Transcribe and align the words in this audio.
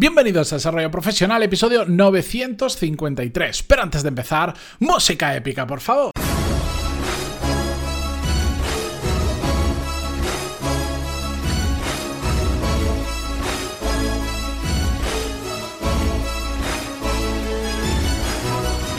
Bienvenidos 0.00 0.52
a 0.52 0.56
Desarrollo 0.56 0.92
Profesional, 0.92 1.42
episodio 1.42 1.84
953. 1.84 3.64
Pero 3.64 3.82
antes 3.82 4.04
de 4.04 4.10
empezar, 4.10 4.54
música 4.78 5.34
épica, 5.34 5.66
por 5.66 5.80
favor. 5.80 6.12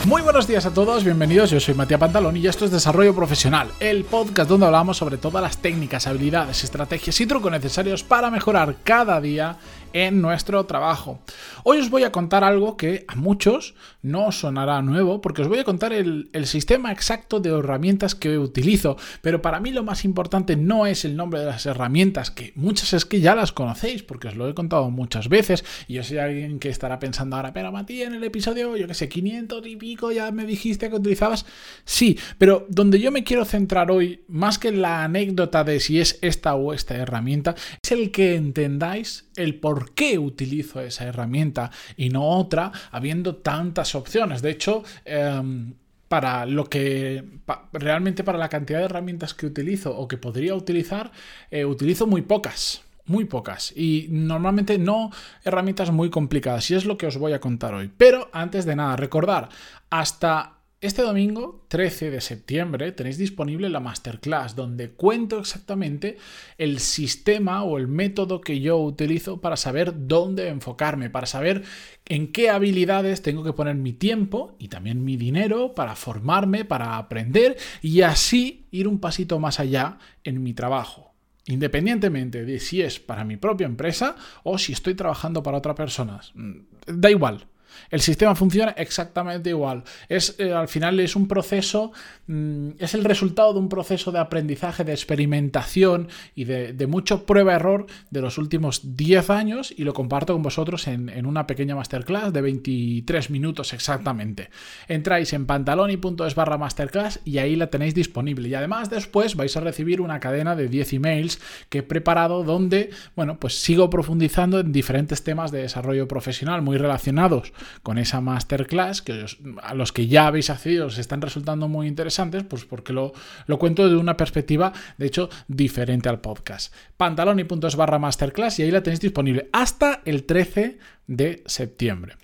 Muy 0.10 0.24
buenos 0.24 0.48
días 0.48 0.66
a 0.66 0.74
todos, 0.74 1.04
bienvenidos. 1.04 1.52
Yo 1.52 1.60
soy 1.60 1.76
Matías 1.76 2.00
Pantalón 2.00 2.36
y 2.36 2.48
esto 2.48 2.66
es 2.66 2.72
Desarrollo 2.72 3.14
Profesional, 3.14 3.70
el 3.80 4.06
podcast 4.06 4.50
donde 4.50 4.66
hablamos 4.66 4.98
sobre 4.98 5.18
todas 5.18 5.42
las 5.42 5.60
técnicas, 5.60 6.08
habilidades, 6.08 6.64
estrategias 6.64 7.22
y 7.22 7.28
trucos 7.28 7.52
necesarios 7.52 8.04
para 8.04 8.32
mejorar 8.32 8.78
cada 8.84 9.22
día 9.22 9.58
en 9.94 10.22
nuestro 10.22 10.66
trabajo. 10.66 11.20
Hoy 11.64 11.80
os 11.80 11.90
voy 11.90 12.04
a 12.04 12.12
contar 12.12 12.44
algo 12.44 12.78
que 12.78 13.06
a 13.08 13.16
muchos 13.16 13.76
no 14.02 14.32
sonará 14.32 14.82
nuevo, 14.82 15.22
porque 15.22 15.42
os 15.42 15.48
voy 15.48 15.60
a 15.60 15.64
contar 15.64 15.94
el, 15.94 16.30
sistema 16.46 16.92
exacto 16.92 17.40
de 17.40 17.50
herramientas 17.50 18.16
que 18.16 18.38
utilizo, 18.38 18.98
pero 19.22 19.42
para 19.42 19.60
mí 19.60 19.72
lo 19.72 19.84
más 19.84 20.06
importante 20.06 20.56
no 20.56 20.86
es 20.86 21.06
el 21.06 21.16
nombre 21.16 21.42
de 21.42 21.46
las 21.46 21.66
herramientas, 21.66 22.32
que 22.32 22.54
muchas 22.56 22.94
es 22.94 23.06
que 23.06 23.20
ya 23.20 23.36
las 23.36 23.52
conocéis, 23.52 24.04
porque 24.04 24.30
os 24.30 24.36
lo 24.36 24.48
he 24.48 24.56
contado 24.56 24.90
muchas 24.90 25.30
veces, 25.30 25.64
y 25.88 25.96
yo 25.96 26.04
soy 26.04 26.18
alguien 26.18 26.60
que 26.60 26.70
estará 26.70 26.98
pensando 26.98 27.36
ahora, 27.36 27.54
pero 27.54 27.72
Matías, 27.72 28.08
en 28.08 28.16
el 28.16 28.24
episodio, 28.24 28.76
yo 28.78 28.88
que 28.88 28.94
sé, 28.94 29.10
500 29.10 29.68
y 29.68 29.76
pico, 29.76 30.12
ya 30.12 30.32
me 30.32 30.46
dijiste 30.46 30.90
que 30.90 30.96
utilizabas. 30.96 31.46
Sí, 31.86 32.18
pero 32.38 32.66
donde 32.70 33.00
yo 33.00 33.12
me 33.12 33.24
quiero 33.24 33.46
centrar 33.46 33.92
hoy, 33.92 34.24
más 34.28 34.58
que 34.58 34.72
la 34.72 35.04
anécdota 35.04 35.64
de 35.64 35.80
si 35.80 36.00
es 36.00 36.18
esta 36.22 36.56
o 36.56 36.74
esta 36.74 36.96
herramienta, 36.96 37.56
es 37.84 37.92
el 37.92 38.12
que 38.12 38.36
entendáis 38.36 39.30
el 39.36 39.56
por 39.60 39.79
qué 39.94 40.20
utilizo 40.20 40.82
esa 40.82 41.06
herramienta 41.06 41.72
y 41.98 42.10
no 42.10 42.28
otra, 42.28 42.72
habiendo 42.92 43.36
tantas 43.38 43.96
opciones. 43.96 44.42
De 44.42 44.52
hecho, 44.52 44.84
em, 45.06 45.74
para 46.08 46.46
lo 46.46 46.66
que 46.66 47.24
realmente 47.72 48.24
para 48.24 48.38
la 48.38 48.50
cantidad 48.50 48.80
de 48.80 48.86
herramientas 48.86 49.34
que 49.34 49.46
utilizo 49.46 49.96
o 49.96 50.08
que 50.08 50.18
podría 50.18 50.56
utilizar, 50.56 51.12
eh, 51.52 51.66
utilizo 51.66 52.08
muy 52.08 52.24
pocas. 52.24 52.84
Muy 53.06 53.26
pocas. 53.26 53.74
Y 53.76 54.08
normalmente 54.10 54.78
no 54.78 55.12
herramientas 55.44 55.92
muy 55.92 56.12
complicadas. 56.12 56.70
Y 56.70 56.76
es 56.76 56.86
lo 56.86 56.98
que 56.98 57.08
os 57.08 57.18
voy 57.18 57.34
a 57.34 57.40
contar 57.40 57.74
hoy. 57.74 57.90
Pero 57.98 58.30
antes 58.34 58.66
de 58.66 58.76
nada, 58.76 58.96
recordar, 58.98 59.50
hasta 59.90 60.59
este 60.82 61.02
domingo, 61.02 61.66
13 61.68 62.10
de 62.10 62.22
septiembre, 62.22 62.94
tenéis 62.94 63.18
disponible 63.18 63.68
la 63.68 63.82
masterclass 63.82 64.56
donde 64.56 64.92
cuento 64.92 65.40
exactamente 65.40 66.18
el 66.58 66.80
sistema 66.80 67.64
o 67.64 67.78
el 67.78 67.90
método 67.90 68.40
que 68.40 68.62
yo 68.62 68.78
utilizo 68.78 69.42
para 69.42 69.58
saber 69.58 70.08
dónde 70.08 70.48
enfocarme, 70.48 71.10
para 71.10 71.28
saber 71.28 71.64
en 72.06 72.32
qué 72.32 72.50
habilidades 72.50 73.22
tengo 73.22 73.44
que 73.44 73.52
poner 73.52 73.76
mi 73.76 73.92
tiempo 73.92 74.56
y 74.58 74.70
también 74.70 75.04
mi 75.04 75.18
dinero 75.18 75.76
para 75.76 75.98
formarme, 75.98 76.64
para 76.64 76.98
aprender 76.98 77.58
y 77.82 78.02
así 78.02 78.66
ir 78.72 78.88
un 78.88 79.00
pasito 79.00 79.38
más 79.38 79.60
allá 79.60 79.98
en 80.24 80.42
mi 80.42 80.54
trabajo. 80.54 81.14
Independientemente 81.46 82.46
de 82.46 82.60
si 82.62 82.82
es 82.82 83.02
para 83.02 83.26
mi 83.26 83.36
propia 83.36 83.66
empresa 83.66 84.16
o 84.44 84.58
si 84.58 84.72
estoy 84.72 84.96
trabajando 84.96 85.44
para 85.44 85.58
otra 85.58 85.76
persona. 85.76 86.22
Mm, 86.36 86.60
da 86.88 87.12
igual. 87.12 87.48
El 87.90 88.02
sistema 88.02 88.36
funciona 88.36 88.72
exactamente 88.72 89.50
igual. 89.50 89.84
Es, 90.08 90.36
eh, 90.40 90.54
al 90.54 90.68
final 90.68 91.00
es 91.00 91.16
un 91.16 91.28
proceso, 91.28 91.92
mm, 92.28 92.72
es 92.80 92.94
el 92.94 93.04
resultado 93.04 93.54
de 93.54 93.60
un 93.60 93.70
proceso 93.70 94.12
de 94.12 94.20
aprendizaje, 94.20 94.84
de 94.84 94.94
experimentación 94.94 96.08
y 96.36 96.46
de, 96.46 96.88
mucho 96.90 97.26
prueba-error 97.26 97.86
de 98.10 98.22
los 98.22 98.38
últimos 98.38 98.96
10 98.96 99.30
años 99.30 99.74
y 99.76 99.84
lo 99.84 99.94
comparto 99.94 100.34
con 100.34 100.42
vosotros 100.42 100.88
en, 100.88 101.26
una 101.26 101.46
pequeña 101.46 101.76
masterclass 101.76 102.34
de 102.34 102.42
23 102.42 103.30
minutos 103.30 103.74
exactamente. 103.74 104.50
Entráis 104.88 105.34
en 105.34 105.46
pantaloni.es 105.46 106.36
barra 106.36 106.58
masterclass 106.58 107.20
y 107.26 107.38
ahí 107.38 107.56
la 107.56 107.68
tenéis 107.68 107.94
disponible. 107.94 108.50
Y 108.50 108.56
además 108.56 108.90
después 108.90 109.36
vais 109.36 109.56
a 109.56 109.60
recibir 109.60 110.02
una 110.02 110.20
cadena 110.20 110.56
de 110.56 110.68
10 110.68 110.94
emails 110.94 111.40
que 111.70 111.80
he 111.80 111.84
preparado 111.84 112.44
donde, 112.44 112.90
bueno, 113.16 113.40
pues 113.40 113.62
sigo 113.62 113.90
profundizando 113.90 114.60
en 114.60 114.72
diferentes 114.72 115.24
temas 115.24 115.52
de 115.52 115.62
desarrollo 115.62 116.08
profesional 116.08 116.62
muy 116.62 116.78
relacionados 116.78 117.54
con 117.84 117.98
esa 117.98 118.22
masterclass, 118.22 119.02
que 119.02 119.26
a 119.62 119.74
los 119.74 119.92
que 119.92 120.08
ya 120.08 120.28
habéis 120.28 120.50
accedido 120.50 120.88
os 120.88 120.98
están 120.98 121.22
resultando 121.22 121.68
muy 121.68 121.88
interesantes, 121.88 122.44
pues 122.44 122.66
porque 122.66 122.94
lo, 122.94 123.14
lo 123.48 123.60
cuento 123.60 123.88
de 123.88 123.96
una 123.96 124.18
perspectiva, 124.18 124.74
de 124.98 125.06
hecho, 125.06 125.30
diferente 125.48 126.10
al 126.10 126.22
podcast. 126.22 126.74
Pantaloni.es 126.98 127.76
barra 127.76 128.00
masterclass 128.00 128.60
y 128.60 128.64
ahí 128.64 128.72
la 128.72 128.84
tenéis 128.84 129.02
disponible 129.02 129.50
hasta 129.52 130.02
el 130.06 130.26
13 130.26 130.80
de 131.08 131.44
septiembre. 131.46 132.16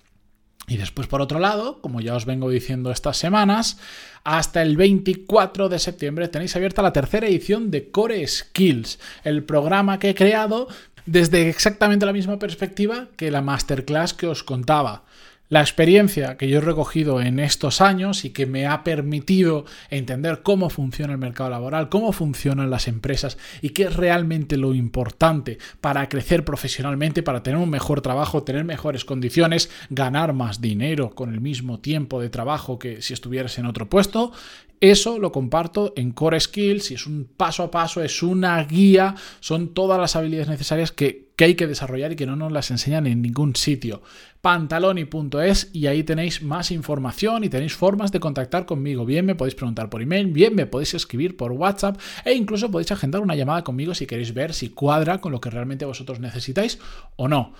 Y 0.68 0.78
después, 0.78 1.06
por 1.06 1.20
otro 1.20 1.38
lado, 1.38 1.80
como 1.80 2.00
ya 2.00 2.16
os 2.16 2.26
vengo 2.26 2.50
diciendo 2.50 2.90
estas 2.90 3.16
semanas, 3.16 3.78
hasta 4.24 4.62
el 4.62 4.76
24 4.76 5.68
de 5.68 5.78
septiembre 5.78 6.28
tenéis 6.28 6.56
abierta 6.56 6.82
la 6.82 6.92
tercera 6.92 7.28
edición 7.28 7.70
de 7.70 7.90
Core 7.90 8.26
Skills, 8.26 8.98
el 9.22 9.44
programa 9.44 10.00
que 10.00 10.10
he 10.10 10.14
creado 10.14 10.66
desde 11.06 11.48
exactamente 11.48 12.04
la 12.04 12.12
misma 12.12 12.40
perspectiva 12.40 13.08
que 13.16 13.30
la 13.30 13.42
masterclass 13.42 14.12
que 14.12 14.26
os 14.26 14.42
contaba. 14.42 15.04
La 15.48 15.60
experiencia 15.60 16.36
que 16.36 16.48
yo 16.48 16.58
he 16.58 16.60
recogido 16.60 17.20
en 17.20 17.38
estos 17.38 17.80
años 17.80 18.24
y 18.24 18.30
que 18.30 18.46
me 18.46 18.66
ha 18.66 18.82
permitido 18.82 19.64
entender 19.90 20.42
cómo 20.42 20.70
funciona 20.70 21.12
el 21.12 21.20
mercado 21.20 21.50
laboral, 21.50 21.88
cómo 21.88 22.10
funcionan 22.10 22.68
las 22.68 22.88
empresas 22.88 23.38
y 23.62 23.68
qué 23.68 23.84
es 23.84 23.94
realmente 23.94 24.56
lo 24.56 24.74
importante 24.74 25.58
para 25.80 26.08
crecer 26.08 26.44
profesionalmente, 26.44 27.22
para 27.22 27.44
tener 27.44 27.60
un 27.60 27.70
mejor 27.70 28.00
trabajo, 28.00 28.42
tener 28.42 28.64
mejores 28.64 29.04
condiciones, 29.04 29.70
ganar 29.88 30.32
más 30.32 30.60
dinero 30.60 31.10
con 31.10 31.32
el 31.32 31.40
mismo 31.40 31.78
tiempo 31.78 32.20
de 32.20 32.28
trabajo 32.28 32.80
que 32.80 33.00
si 33.00 33.14
estuvieras 33.14 33.56
en 33.58 33.66
otro 33.66 33.88
puesto, 33.88 34.32
eso 34.80 35.18
lo 35.18 35.32
comparto 35.32 35.92
en 35.96 36.12
Core 36.12 36.40
Skills 36.40 36.90
y 36.90 36.94
es 36.94 37.06
un 37.06 37.28
paso 37.36 37.62
a 37.62 37.70
paso, 37.70 38.02
es 38.02 38.22
una 38.22 38.62
guía, 38.64 39.14
son 39.40 39.74
todas 39.74 39.98
las 39.98 40.16
habilidades 40.16 40.48
necesarias 40.48 40.92
que, 40.92 41.26
hay 41.38 41.54
que 41.54 41.66
desarrollar 41.66 42.12
y 42.12 42.16
que 42.16 42.26
no 42.26 42.34
nos 42.34 42.50
las 42.50 42.70
enseñan 42.70 43.06
en 43.06 43.20
ningún 43.20 43.56
sitio. 43.56 44.02
Pantaloni.es 44.40 45.70
y 45.72 45.86
ahí 45.86 46.02
tenéis 46.02 46.42
más 46.42 46.70
información 46.70 47.44
y 47.44 47.48
tenéis 47.48 47.74
formas 47.74 48.10
de 48.12 48.20
contactar 48.20 48.64
conmigo. 48.64 49.04
Bien 49.04 49.26
me 49.26 49.34
podéis 49.34 49.54
preguntar 49.54 49.90
por 49.90 50.00
email, 50.00 50.28
bien 50.28 50.54
me 50.54 50.66
podéis 50.66 50.94
escribir 50.94 51.36
por 51.36 51.52
WhatsApp 51.52 51.98
e 52.24 52.32
incluso 52.32 52.70
podéis 52.70 52.92
agendar 52.92 53.20
una 53.20 53.34
llamada 53.34 53.64
conmigo 53.64 53.94
si 53.94 54.06
queréis 54.06 54.32
ver 54.32 54.54
si 54.54 54.70
cuadra 54.70 55.20
con 55.20 55.32
lo 55.32 55.40
que 55.40 55.50
realmente 55.50 55.84
vosotros 55.84 56.20
necesitáis 56.20 56.78
o 57.16 57.28
no. 57.28 57.52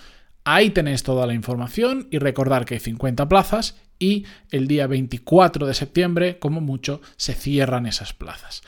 Ahí 0.49 0.71
tenéis 0.71 1.03
toda 1.03 1.27
la 1.27 1.35
información 1.35 2.07
y 2.13 2.19
recordar 2.19 2.67
que 2.67 2.75
hay 2.75 2.81
50 2.81 3.29
plazas 3.29 3.75
y 3.99 4.27
el 4.53 4.69
día 4.69 4.87
24 4.87 5.67
de 5.67 5.75
septiembre, 5.75 6.39
como 6.39 6.61
mucho, 6.61 7.01
se 7.17 7.35
cierran 7.35 7.85
esas 7.85 8.13
plazas. 8.13 8.63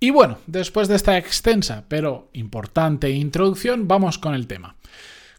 Y 0.00 0.08
bueno, 0.08 0.38
después 0.46 0.88
de 0.88 0.96
esta 0.96 1.18
extensa 1.18 1.84
pero 1.86 2.30
importante 2.32 3.10
introducción, 3.10 3.86
vamos 3.88 4.16
con 4.16 4.34
el 4.34 4.46
tema. 4.46 4.76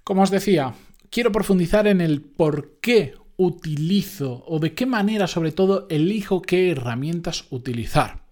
Como 0.03 0.21
os 0.21 0.29
decía, 0.29 0.75
quiero 1.09 1.31
profundizar 1.31 1.87
en 1.87 2.01
el 2.01 2.21
por 2.21 2.73
qué 2.79 3.15
utilizo 3.37 4.43
o 4.45 4.59
de 4.59 4.75
qué 4.75 4.85
manera 4.85 5.25
sobre 5.25 5.53
todo 5.53 5.87
elijo 5.89 6.43
qué 6.43 6.69
herramientas 6.69 7.45
utilizar. 7.49 8.22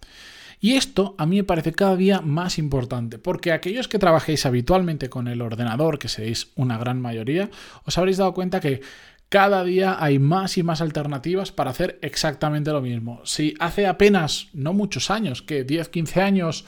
Y 0.63 0.75
esto 0.75 1.16
a 1.17 1.25
mí 1.25 1.38
me 1.38 1.44
parece 1.44 1.73
cada 1.73 1.95
día 1.95 2.22
más 2.22 2.59
importante, 2.59 3.17
porque 3.17 3.51
aquellos 3.51 3.88
que 3.88 3.97
trabajéis 3.97 4.45
habitualmente 4.45 5.09
con 5.09 5.27
el 5.27 5.41
ordenador, 5.41 5.97
que 5.97 6.07
seréis 6.07 6.51
una 6.55 6.77
gran 6.77 7.01
mayoría, 7.01 7.49
os 7.83 7.97
habréis 7.97 8.17
dado 8.17 8.35
cuenta 8.35 8.59
que 8.59 8.81
cada 9.27 9.63
día 9.63 9.97
hay 9.99 10.19
más 10.19 10.59
y 10.59 10.63
más 10.63 10.79
alternativas 10.81 11.51
para 11.51 11.72
hacer 11.72 11.97
exactamente 12.03 12.72
lo 12.72 12.81
mismo. 12.81 13.22
Si 13.25 13.55
hace 13.59 13.88
apenas, 13.88 14.49
no 14.53 14.73
muchos 14.73 15.09
años, 15.09 15.41
que 15.41 15.63
10, 15.63 15.89
15 15.89 16.22
años, 16.22 16.66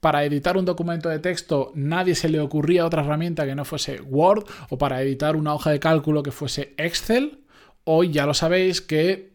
para 0.00 0.24
editar 0.24 0.56
un 0.56 0.64
documento 0.64 1.08
de 1.08 1.20
texto 1.20 1.72
nadie 1.74 2.16
se 2.16 2.28
le 2.28 2.40
ocurría 2.40 2.84
otra 2.84 3.02
herramienta 3.02 3.46
que 3.46 3.54
no 3.54 3.64
fuese 3.64 4.00
Word 4.00 4.44
o 4.70 4.76
para 4.76 5.00
editar 5.02 5.36
una 5.36 5.54
hoja 5.54 5.70
de 5.70 5.78
cálculo 5.78 6.22
que 6.22 6.32
fuese 6.32 6.74
Excel, 6.78 7.44
hoy 7.84 8.10
ya 8.10 8.26
lo 8.26 8.34
sabéis 8.34 8.80
que 8.80 9.30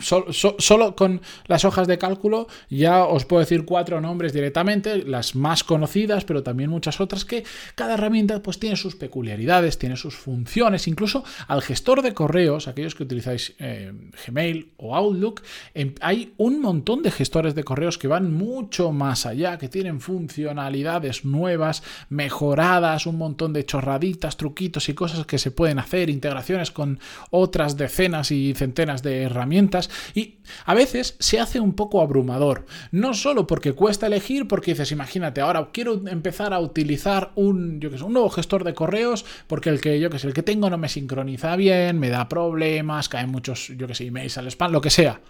solo 0.00 0.96
con 0.96 1.20
las 1.46 1.64
hojas 1.64 1.86
de 1.86 1.98
cálculo 1.98 2.48
ya 2.70 3.04
os 3.04 3.24
puedo 3.24 3.40
decir 3.40 3.64
cuatro 3.64 4.00
nombres 4.00 4.32
directamente, 4.32 5.04
las 5.04 5.34
más 5.34 5.64
conocidas, 5.64 6.24
pero 6.24 6.42
también 6.42 6.70
muchas 6.70 7.00
otras 7.00 7.24
que 7.24 7.44
cada 7.74 7.94
herramienta 7.94 8.42
pues 8.42 8.58
tiene 8.58 8.76
sus 8.76 8.96
peculiaridades, 8.96 9.78
tiene 9.78 9.96
sus 9.96 10.14
funciones, 10.16 10.88
incluso 10.88 11.24
al 11.48 11.62
gestor 11.62 12.02
de 12.02 12.14
correos, 12.14 12.68
aquellos 12.68 12.94
que 12.94 13.02
utilizáis 13.02 13.54
eh, 13.58 13.92
Gmail 14.26 14.72
o 14.76 14.94
Outlook, 14.96 15.42
em, 15.74 15.94
hay 16.00 16.32
un 16.36 16.60
montón 16.60 17.02
de 17.02 17.10
gestores 17.10 17.54
de 17.54 17.64
correos 17.64 17.98
que 17.98 18.08
van 18.08 18.32
mucho 18.32 18.92
más 18.92 19.26
allá, 19.26 19.58
que 19.58 19.68
tienen 19.68 20.00
funcionalidades 20.00 21.24
nuevas, 21.24 21.82
mejoradas, 22.08 23.06
un 23.06 23.18
montón 23.18 23.52
de 23.52 23.64
chorraditas, 23.64 24.36
truquitos 24.36 24.88
y 24.88 24.94
cosas 24.94 25.26
que 25.26 25.38
se 25.38 25.50
pueden 25.50 25.78
hacer, 25.78 26.10
integraciones 26.10 26.70
con 26.70 26.98
otras 27.30 27.76
decenas 27.76 28.30
y 28.30 28.54
centenas 28.54 29.02
de 29.02 29.22
herramientas 29.22 29.73
y 30.14 30.38
a 30.64 30.74
veces 30.74 31.16
se 31.18 31.40
hace 31.40 31.60
un 31.60 31.74
poco 31.74 32.00
abrumador. 32.00 32.66
No 32.90 33.14
solo 33.14 33.46
porque 33.46 33.72
cuesta 33.72 34.06
elegir, 34.06 34.48
porque 34.48 34.72
dices, 34.72 34.92
imagínate, 34.92 35.40
ahora 35.40 35.68
quiero 35.72 36.06
empezar 36.08 36.52
a 36.52 36.60
utilizar 36.60 37.32
un, 37.34 37.80
yo 37.80 37.90
que 37.90 37.98
sé, 37.98 38.04
un 38.04 38.12
nuevo 38.12 38.30
gestor 38.30 38.64
de 38.64 38.74
correos 38.74 39.24
porque 39.46 39.70
el 39.70 39.80
que 39.80 40.00
yo 40.00 40.10
que 40.10 40.18
sé, 40.18 40.26
el 40.26 40.34
que 40.34 40.42
tengo 40.42 40.70
no 40.70 40.78
me 40.78 40.88
sincroniza 40.88 41.56
bien, 41.56 41.98
me 41.98 42.10
da 42.10 42.28
problemas, 42.28 43.08
caen 43.08 43.30
muchos, 43.30 43.68
yo 43.76 43.86
que 43.86 43.94
sé, 43.94 44.06
emails 44.06 44.38
al 44.38 44.48
spam, 44.48 44.72
lo 44.72 44.80
que 44.80 44.90
sea. 44.90 45.20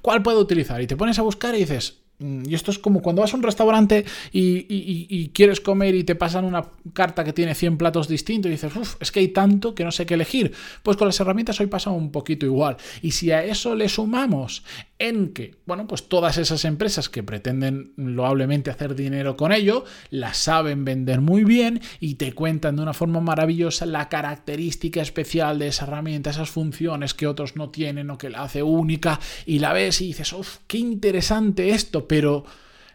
¿Cuál 0.00 0.22
puedo 0.22 0.40
utilizar? 0.40 0.80
Y 0.80 0.86
te 0.86 0.96
pones 0.96 1.18
a 1.18 1.22
buscar 1.22 1.54
y 1.54 1.58
dices, 1.58 2.01
y 2.22 2.54
esto 2.54 2.70
es 2.70 2.78
como 2.78 3.02
cuando 3.02 3.22
vas 3.22 3.34
a 3.34 3.36
un 3.36 3.42
restaurante 3.42 4.04
y, 4.32 5.28
quieres 5.32 5.60
comer 5.60 5.94
y 5.94 6.04
te 6.04 6.14
pasan 6.14 6.44
una 6.44 6.64
carta 6.92 7.24
que 7.24 7.32
tiene 7.32 7.54
100 7.54 7.78
platos 7.78 8.08
distintos 8.08 8.48
y 8.48 8.52
dices, 8.52 8.74
uff, 8.76 8.96
es 9.00 9.10
que 9.10 9.20
hay 9.20 9.28
tanto 9.28 9.74
que 9.74 9.84
no 9.84 9.90
sé 9.90 10.06
qué 10.06 10.14
elegir. 10.14 10.52
Pues 10.82 10.96
con 10.96 11.08
las 11.08 11.18
herramientas 11.20 11.60
hoy 11.60 11.66
pasa 11.66 11.90
un 11.90 12.10
poquito 12.10 12.46
igual. 12.46 12.76
Y 13.02 13.12
si 13.12 13.30
a 13.30 13.44
eso 13.44 13.74
le 13.74 13.88
sumamos 13.88 14.64
en 15.02 15.32
que, 15.32 15.56
bueno, 15.66 15.88
pues 15.88 16.08
todas 16.08 16.38
esas 16.38 16.64
empresas 16.64 17.08
que 17.08 17.24
pretenden 17.24 17.92
loablemente 17.96 18.70
hacer 18.70 18.94
dinero 18.94 19.36
con 19.36 19.52
ello, 19.52 19.84
las 20.10 20.36
saben 20.36 20.84
vender 20.84 21.20
muy 21.20 21.42
bien 21.42 21.80
y 21.98 22.14
te 22.14 22.32
cuentan 22.34 22.76
de 22.76 22.82
una 22.82 22.94
forma 22.94 23.20
maravillosa 23.20 23.84
la 23.84 24.08
característica 24.08 25.02
especial 25.02 25.58
de 25.58 25.66
esa 25.66 25.86
herramienta, 25.86 26.30
esas 26.30 26.50
funciones 26.50 27.14
que 27.14 27.26
otros 27.26 27.56
no 27.56 27.70
tienen 27.70 28.10
o 28.10 28.18
que 28.18 28.30
la 28.30 28.44
hace 28.44 28.62
única 28.62 29.18
y 29.44 29.58
la 29.58 29.72
ves 29.72 30.00
y 30.00 30.06
dices, 30.06 30.32
uff, 30.32 30.58
qué 30.68 30.78
interesante 30.78 31.70
esto, 31.70 32.06
pero... 32.06 32.44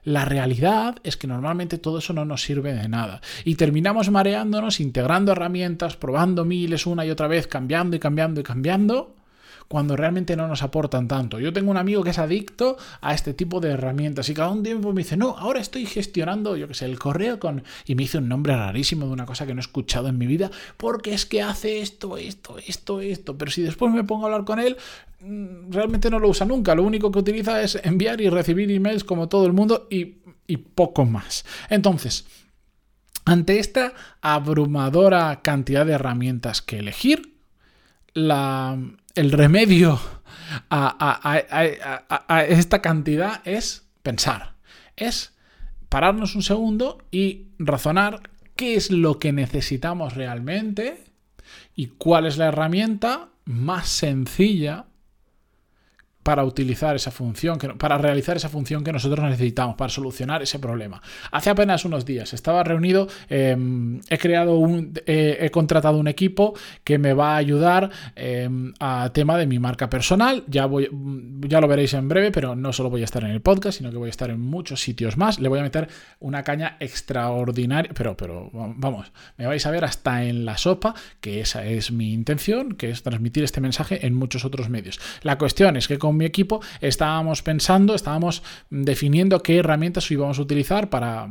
La 0.04 0.24
realidad 0.24 0.96
es 1.04 1.18
que 1.18 1.28
normalmente 1.28 1.80
todo 1.80 1.98
eso 1.98 2.14
no 2.14 2.24
nos 2.24 2.42
sirve 2.42 2.74
de 2.74 2.88
nada. 2.88 3.20
Y 3.44 3.56
terminamos 3.56 4.10
mareándonos, 4.10 4.80
integrando 4.80 5.34
herramientas, 5.34 5.98
probando 5.98 6.46
miles 6.46 6.86
una 6.86 7.06
y 7.06 7.10
otra 7.10 7.28
vez, 7.28 7.46
cambiando 7.48 7.98
y 7.98 8.00
cambiando 8.00 8.40
y 8.40 8.44
cambiando 8.44 9.17
cuando 9.68 9.96
realmente 9.96 10.36
no 10.36 10.48
nos 10.48 10.64
aportan 10.64 11.08
tanto. 11.08 11.40
Yo 11.40 11.52
tengo 11.52 11.72
un 11.72 11.78
amigo 11.78 12.04
que 12.04 12.12
es 12.12 12.20
adicto 12.20 12.78
a 13.02 13.14
este 13.14 13.34
tipo 13.34 13.60
de 13.60 13.72
herramientas 13.72 14.30
y 14.30 14.34
cada 14.34 14.50
un 14.50 14.64
tiempo 14.64 14.94
me 14.94 15.04
dice, 15.04 15.18
no, 15.18 15.38
ahora 15.38 15.60
estoy 15.60 15.86
gestionando, 15.86 16.56
yo 16.56 16.68
qué 16.68 16.74
sé, 16.74 16.86
el 16.86 16.98
correo 16.98 17.40
con... 17.40 17.64
Y 17.86 17.96
me 17.96 18.04
hizo 18.04 18.20
un 18.20 18.30
nombre 18.30 18.56
rarísimo 18.56 19.06
de 19.06 19.12
una 19.12 19.26
cosa 19.26 19.46
que 19.46 19.54
no 19.54 19.60
he 19.60 19.62
escuchado 19.62 20.08
en 20.08 20.18
mi 20.18 20.26
vida, 20.26 20.50
porque 20.78 21.14
es 21.14 21.26
que 21.26 21.42
hace 21.42 21.82
esto, 21.82 22.18
esto, 22.18 22.58
esto, 22.60 23.02
esto. 23.02 23.38
Pero 23.38 23.52
si 23.52 23.62
después 23.62 23.94
me 23.94 24.04
pongo 24.04 24.24
a 24.24 24.28
hablar 24.28 24.46
con 24.46 24.60
él, 24.60 24.78
mm, 25.20 25.72
realmente 25.72 26.10
no 26.10 26.20
lo 26.20 26.30
usa 26.30 26.46
nunca. 26.46 26.74
Lo 26.74 26.84
único 26.84 27.12
que 27.12 27.20
utiliza 27.20 27.62
es 27.62 27.80
enviar 27.84 28.22
y 28.22 28.30
recibir 28.30 28.72
emails 28.72 29.04
como 29.04 29.28
todo 29.28 29.46
el 29.46 29.54
mundo 29.54 29.88
y, 29.90 30.20
y 30.48 30.58
poco 30.58 31.06
más. 31.06 31.46
Entonces, 31.70 32.26
ante 33.26 33.60
esta 33.60 33.94
abrumadora 34.22 35.42
cantidad 35.42 35.86
de 35.86 35.94
herramientas 35.94 36.62
que 36.62 36.80
elegir, 36.80 37.34
la, 38.14 38.78
el 39.18 39.32
remedio 39.32 40.00
a, 40.70 42.46
esta 42.48 42.82
cantidad 42.82 43.42
es 43.46 43.88
pensar, 44.04 44.54
es 44.96 45.34
pararnos 45.90 46.36
un 46.36 46.44
segundo 46.44 47.00
y 47.12 47.48
razonar 47.58 48.30
qué 48.56 48.76
es 48.76 48.92
lo 48.92 49.20
que 49.20 49.34
necesitamos 49.34 50.14
realmente 50.16 51.04
y 51.76 51.88
cuál 51.88 52.26
es 52.26 52.38
la 52.38 52.48
herramienta 52.48 53.30
más 53.46 53.88
sencilla 53.88 54.86
para 56.28 56.44
utilizar 56.44 56.94
esa 56.94 57.10
función, 57.10 57.58
para 57.78 57.98
realizar 57.98 58.36
esa 58.36 58.50
función 58.50 58.84
que 58.84 58.92
nosotros 58.92 59.24
necesitamos, 59.24 59.78
para 59.78 59.88
solucionar 59.88 60.42
ese 60.42 60.60
problema. 60.60 61.02
Hace 61.32 61.50
apenas 61.50 61.86
unos 61.86 62.04
días 62.04 62.34
estaba 62.34 62.66
reunido, 62.66 63.08
em, 63.30 64.02
he 64.10 64.18
creado 64.18 64.58
un, 64.58 64.92
he 65.06 65.50
contratado 65.52 65.98
un 65.98 66.10
equipo 66.10 66.54
que 66.84 66.98
me 66.98 67.14
va 67.14 67.36
a 67.36 67.38
ayudar 67.38 67.92
em, 68.18 68.74
a 68.82 69.10
tema 69.14 69.38
de 69.38 69.48
mi 69.48 69.58
marca 69.58 69.90
personal. 69.90 70.44
Ya, 70.48 70.66
voy, 70.66 70.90
ya 71.48 71.62
lo 71.62 71.68
veréis 71.70 71.94
en 71.94 72.10
breve, 72.10 72.30
pero 72.34 72.58
no 72.58 72.74
solo 72.74 72.90
voy 72.90 73.04
a 73.04 73.06
estar 73.06 73.24
en 73.24 73.32
el 73.32 73.40
podcast, 73.40 73.78
sino 73.78 73.90
que 73.90 73.96
voy 73.96 74.08
a 74.08 74.10
estar 74.10 74.30
en 74.30 74.42
muchos 74.42 74.82
sitios 74.82 75.16
más. 75.16 75.40
Le 75.40 75.48
voy 75.48 75.60
a 75.60 75.64
meter 75.64 75.88
una 76.20 76.44
caña 76.44 76.76
extraordinaria, 76.82 77.94
pero, 77.96 78.18
pero 78.18 78.50
vamos, 78.52 79.14
me 79.38 79.48
vais 79.48 79.66
a 79.66 79.72
ver 79.72 79.86
hasta 79.86 80.26
en 80.26 80.44
la 80.44 80.58
sopa, 80.58 80.94
que 81.22 81.40
esa 81.40 81.66
es 81.66 81.90
mi 81.94 82.12
intención, 82.12 82.74
que 82.74 82.90
es 82.90 83.02
transmitir 83.02 83.46
este 83.46 83.62
mensaje 83.62 84.06
en 84.06 84.14
muchos 84.14 84.44
otros 84.44 84.68
medios. 84.68 85.00
La 85.22 85.38
cuestión 85.38 85.78
es 85.78 85.88
que 85.88 85.98
con 85.98 86.17
mi 86.18 86.26
equipo 86.26 86.62
estábamos 86.82 87.42
pensando, 87.44 87.96
estábamos 87.96 88.44
definiendo 88.70 89.42
qué 89.42 89.58
herramientas 89.58 90.10
íbamos 90.12 90.40
a 90.40 90.42
utilizar 90.42 90.90
para, 90.90 91.30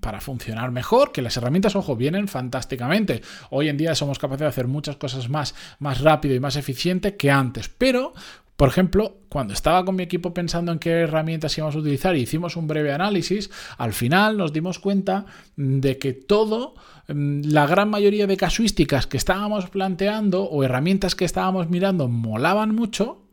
para 0.00 0.20
funcionar 0.20 0.70
mejor, 0.70 1.12
que 1.12 1.22
las 1.22 1.36
herramientas, 1.36 1.76
ojo, 1.76 1.96
vienen 1.96 2.28
fantásticamente. 2.28 3.22
Hoy 3.50 3.68
en 3.68 3.76
día 3.76 3.94
somos 3.94 4.18
capaces 4.18 4.40
de 4.40 4.46
hacer 4.46 4.68
muchas 4.68 4.96
cosas 4.96 5.28
más, 5.28 5.54
más 5.78 6.00
rápido 6.00 6.34
y 6.34 6.40
más 6.40 6.56
eficiente 6.56 7.16
que 7.16 7.30
antes, 7.30 7.68
pero 7.68 8.12
por 8.56 8.70
ejemplo, 8.70 9.18
cuando 9.28 9.52
estaba 9.52 9.84
con 9.84 9.96
mi 9.96 10.02
equipo 10.02 10.32
pensando 10.32 10.72
en 10.72 10.78
qué 10.78 10.90
herramientas 10.90 11.56
íbamos 11.58 11.76
a 11.76 11.78
utilizar 11.78 12.16
y 12.16 12.20
hicimos 12.20 12.56
un 12.56 12.66
breve 12.66 12.90
análisis, 12.90 13.50
al 13.76 13.92
final 13.92 14.38
nos 14.38 14.52
dimos 14.52 14.78
cuenta 14.78 15.26
de 15.56 15.98
que 15.98 16.14
todo, 16.14 16.74
mm, 17.08 17.42
la 17.44 17.66
gran 17.66 17.90
mayoría 17.90 18.26
de 18.26 18.38
casuísticas 18.38 19.06
que 19.06 19.18
estábamos 19.18 19.68
planteando 19.68 20.44
o 20.44 20.64
herramientas 20.64 21.14
que 21.14 21.26
estábamos 21.26 21.68
mirando 21.68 22.08
molaban 22.08 22.74
mucho, 22.74 23.25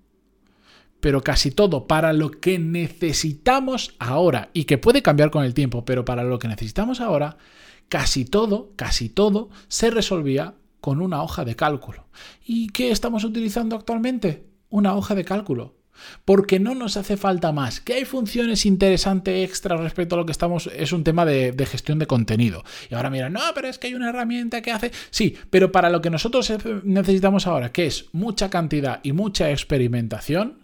pero 1.03 1.21
casi 1.21 1.51
todo 1.51 1.85
para 1.85 2.13
lo 2.13 2.31
que 2.31 2.57
necesitamos 2.59 3.94
ahora 4.00 4.51
y 4.53 4.63
que 4.63 4.77
puede 4.77 5.01
cambiar 5.01 5.31
con 5.31 5.44
el 5.44 5.53
tiempo, 5.53 5.83
pero 5.83 6.05
para 6.05 6.23
lo 6.23 6.39
que 6.39 6.47
necesitamos 6.47 7.01
ahora, 7.01 7.35
casi 7.89 8.23
todo, 8.23 8.71
casi 8.77 9.09
todo 9.09 9.50
se 9.67 9.89
resolvía 9.91 10.53
con 10.79 11.01
una 11.01 11.21
hoja 11.21 11.44
de 11.44 11.57
cálculo. 11.57 12.07
¿Y 12.45 12.69
qué 12.69 12.89
estamos 12.89 13.25
utilizando 13.25 13.75
actualmente? 13.75 14.45
Una 14.69 14.95
hoja 14.95 15.13
de 15.13 15.25
cálculo. 15.25 15.75
Porque 16.23 16.61
no 16.61 16.73
nos 16.73 16.95
hace 16.95 17.17
falta 17.17 17.51
más. 17.51 17.81
Que 17.81 17.95
hay 17.95 18.06
funciones 18.06 18.65
interesantes 18.65 19.49
extra 19.49 19.75
respecto 19.75 20.15
a 20.15 20.19
lo 20.19 20.25
que 20.25 20.31
estamos. 20.31 20.67
Es 20.73 20.94
un 20.94 21.03
tema 21.03 21.25
de, 21.25 21.51
de, 21.51 21.65
gestión 21.65 21.99
de 21.99 22.07
contenido. 22.07 22.63
Y 22.89 22.95
ahora 22.95 23.09
mira, 23.09 23.29
no, 23.29 23.41
pero 23.53 23.67
es 23.67 23.77
que 23.77 23.88
hay 23.88 23.94
una 23.94 24.07
herramienta 24.07 24.61
que 24.61 24.71
hace. 24.71 24.91
Sí, 25.09 25.35
pero 25.49 25.69
para 25.69 25.89
lo 25.89 26.01
que 26.01 26.09
nosotros 26.09 26.51
necesitamos 26.85 27.45
ahora, 27.45 27.73
que 27.73 27.88
es 27.88 28.06
mucha 28.13 28.49
cantidad 28.49 29.01
y 29.03 29.11
mucha 29.11 29.51
experimentación, 29.51 30.62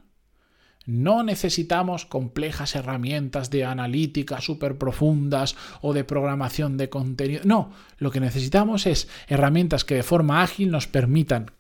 no 0.90 1.24
necesitamos 1.24 2.06
complejas 2.06 2.76
herramientas 2.76 3.50
de 3.50 3.64
analítica 3.64 4.42
súper 4.42 4.78
profundas 4.78 5.56
o 5.82 5.94
de 5.94 6.04
programación 6.04 6.78
de 6.78 6.90
contenido. 6.90 7.42
No, 7.46 7.72
lo 7.98 8.12
que 8.12 8.20
necesitamos 8.20 8.88
es 8.88 9.08
herramientas 9.28 9.86
que 9.86 9.96
de 9.96 10.04
forma 10.04 10.42
ágil 10.42 10.72
nos 10.72 10.88
permitan 10.88 11.52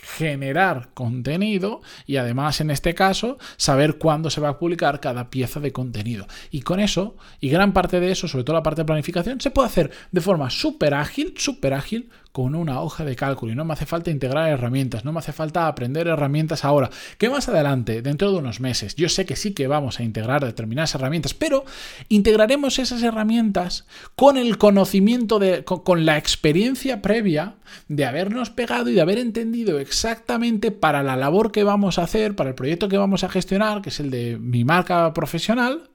generar 0.00 0.90
contenido 0.94 1.82
y 2.06 2.16
además 2.16 2.60
en 2.60 2.70
este 2.70 2.94
caso 2.94 3.36
saber 3.56 3.98
cuándo 3.98 4.30
se 4.30 4.40
va 4.40 4.50
a 4.50 4.58
publicar 4.58 5.00
cada 5.00 5.28
pieza 5.28 5.60
de 5.60 5.72
contenido. 5.72 6.26
Y 6.50 6.62
con 6.62 6.80
eso, 6.80 7.16
y 7.40 7.50
gran 7.50 7.72
parte 7.72 8.00
de 8.00 8.12
eso, 8.12 8.28
sobre 8.28 8.44
todo 8.44 8.56
la 8.56 8.62
parte 8.62 8.82
de 8.82 8.86
planificación, 8.86 9.40
se 9.40 9.50
puede 9.50 9.68
hacer 9.68 9.90
de 10.12 10.20
forma 10.20 10.50
súper 10.50 10.94
ágil, 10.94 11.34
súper 11.36 11.74
ágil, 11.74 12.10
con 12.32 12.54
una 12.54 12.80
hoja 12.80 13.04
de 13.04 13.16
cálculo. 13.16 13.52
Y 13.52 13.56
no 13.56 13.64
me 13.64 13.72
hace 13.72 13.86
falta 13.86 14.10
integrar 14.10 14.48
herramientas, 14.48 15.04
no 15.04 15.12
me 15.12 15.18
hace 15.18 15.32
falta 15.32 15.66
aprender 15.66 16.06
herramientas 16.08 16.64
ahora, 16.64 16.90
que 17.18 17.30
más 17.30 17.48
adelante, 17.48 18.02
dentro 18.02 18.30
de 18.30 18.38
unos 18.38 18.60
meses, 18.60 18.94
yo 18.96 19.08
sé 19.08 19.26
que 19.26 19.36
sí 19.36 19.52
que 19.52 19.66
vamos 19.66 20.00
a 20.00 20.02
integrar 20.02 20.44
determinadas 20.44 20.94
herramientas, 20.94 21.34
pero 21.34 21.64
integraremos 22.08 22.78
esas 22.78 23.02
herramientas 23.02 23.86
con 24.16 24.36
el 24.36 24.58
conocimiento 24.58 25.38
de, 25.38 25.64
con, 25.64 26.06
la 26.06 26.16
experiencia 26.16 27.02
previa 27.02 27.54
de 27.88 28.04
habernos 28.04 28.50
pegado 28.50 28.88
y 28.88 28.94
de 28.94 29.00
haber 29.00 29.18
entendido 29.18 29.78
exactamente 29.78 30.70
para 30.70 31.02
la 31.02 31.16
labor 31.16 31.52
que 31.52 31.64
vamos 31.64 31.98
a 31.98 32.04
hacer, 32.04 32.36
para 32.36 32.50
el 32.50 32.54
proyecto 32.54 32.88
que 32.88 32.98
vamos 32.98 33.24
a 33.24 33.28
gestionar, 33.28 33.82
que 33.82 33.88
es 33.90 34.00
el 34.00 34.10
de 34.10 34.38
mi 34.38 34.64
marca 34.64 35.12
profesional, 35.12 35.90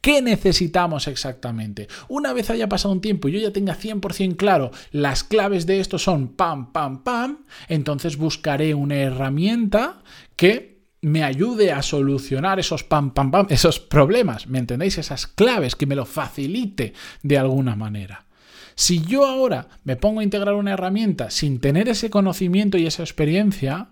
¿Qué 0.00 0.22
necesitamos 0.22 1.08
exactamente? 1.08 1.88
Una 2.08 2.32
vez 2.32 2.50
haya 2.50 2.68
pasado 2.68 2.92
un 2.92 3.00
tiempo 3.00 3.28
y 3.28 3.32
yo 3.32 3.40
ya 3.40 3.52
tenga 3.52 3.76
100% 3.76 4.36
claro 4.36 4.70
las 4.90 5.24
claves 5.24 5.66
de 5.66 5.80
esto 5.80 5.98
son 5.98 6.28
pam, 6.28 6.72
pam, 6.72 7.02
pam, 7.02 7.38
entonces 7.68 8.16
buscaré 8.16 8.74
una 8.74 8.96
herramienta 8.96 10.02
que 10.36 10.78
me 11.00 11.22
ayude 11.22 11.72
a 11.72 11.82
solucionar 11.82 12.58
esos 12.58 12.84
pam, 12.84 13.12
pam, 13.12 13.30
pam, 13.30 13.46
esos 13.50 13.78
problemas, 13.78 14.46
¿me 14.48 14.58
entendéis? 14.58 14.98
Esas 14.98 15.26
claves, 15.26 15.76
que 15.76 15.86
me 15.86 15.94
lo 15.94 16.04
facilite 16.04 16.92
de 17.22 17.38
alguna 17.38 17.76
manera. 17.76 18.26
Si 18.74 19.00
yo 19.00 19.26
ahora 19.26 19.68
me 19.84 19.96
pongo 19.96 20.20
a 20.20 20.24
integrar 20.24 20.54
una 20.54 20.72
herramienta 20.72 21.30
sin 21.30 21.60
tener 21.60 21.88
ese 21.88 22.10
conocimiento 22.10 22.78
y 22.78 22.86
esa 22.86 23.02
experiencia, 23.02 23.88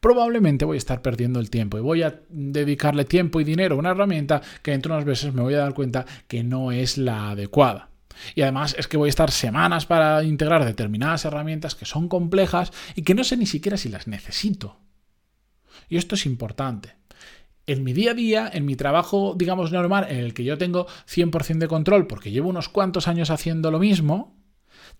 probablemente 0.00 0.64
voy 0.64 0.76
a 0.76 0.78
estar 0.78 1.02
perdiendo 1.02 1.40
el 1.40 1.50
tiempo 1.50 1.78
y 1.78 1.82
voy 1.82 2.02
a 2.02 2.20
dedicarle 2.28 3.04
tiempo 3.04 3.40
y 3.40 3.44
dinero 3.44 3.76
a 3.76 3.78
una 3.78 3.90
herramienta 3.90 4.42
que 4.62 4.72
dentro 4.72 4.92
de 4.92 4.98
unos 4.98 5.06
meses 5.06 5.34
me 5.34 5.42
voy 5.42 5.54
a 5.54 5.58
dar 5.58 5.74
cuenta 5.74 6.06
que 6.26 6.42
no 6.42 6.72
es 6.72 6.98
la 6.98 7.30
adecuada. 7.30 7.90
Y 8.34 8.42
además 8.42 8.74
es 8.78 8.88
que 8.88 8.96
voy 8.96 9.08
a 9.08 9.10
estar 9.10 9.30
semanas 9.30 9.86
para 9.86 10.22
integrar 10.24 10.64
determinadas 10.64 11.24
herramientas 11.24 11.74
que 11.74 11.86
son 11.86 12.08
complejas 12.08 12.72
y 12.94 13.02
que 13.02 13.14
no 13.14 13.24
sé 13.24 13.36
ni 13.36 13.46
siquiera 13.46 13.76
si 13.76 13.88
las 13.88 14.06
necesito. 14.06 14.78
Y 15.88 15.96
esto 15.96 16.14
es 16.14 16.26
importante. 16.26 16.96
En 17.66 17.84
mi 17.84 17.92
día 17.92 18.12
a 18.12 18.14
día, 18.14 18.50
en 18.52 18.64
mi 18.64 18.74
trabajo, 18.74 19.34
digamos, 19.36 19.70
normal, 19.70 20.06
en 20.08 20.18
el 20.18 20.34
que 20.34 20.44
yo 20.44 20.58
tengo 20.58 20.86
100% 21.08 21.58
de 21.58 21.68
control 21.68 22.06
porque 22.06 22.30
llevo 22.30 22.48
unos 22.48 22.68
cuantos 22.68 23.06
años 23.06 23.30
haciendo 23.30 23.70
lo 23.70 23.78
mismo, 23.78 24.39